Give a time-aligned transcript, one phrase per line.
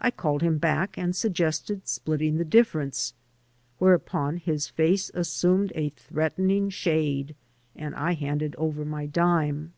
[0.00, 3.12] I called him back and suggested splitting the difference.
[3.78, 5.10] Whereupon his face?
[5.12, 7.34] assumed a threatening shade
[7.76, 9.74] and I handed over my dime.